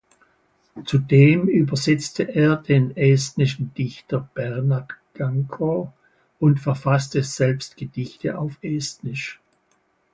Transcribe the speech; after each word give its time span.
Zudem 0.83 1.47
übersetzte 1.47 2.23
er 2.23 2.55
den 2.55 2.89
estnischen 2.97 3.71
Dichter 3.75 4.27
Bernard 4.33 4.93
Kangro 5.13 5.93
und 6.39 6.59
verfasste 6.59 7.21
selbst 7.21 7.77
Gedichte 7.77 8.39
auf 8.39 8.57
Estnisch. 8.63 9.39